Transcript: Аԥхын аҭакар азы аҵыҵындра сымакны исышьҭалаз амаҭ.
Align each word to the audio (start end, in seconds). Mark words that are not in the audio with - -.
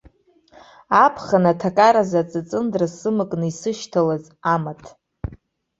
Аԥхын 1.03 1.43
аҭакар 1.51 1.95
азы 2.01 2.17
аҵыҵындра 2.21 2.87
сымакны 2.97 3.45
исышьҭалаз 3.51 4.23
амаҭ. 4.53 4.81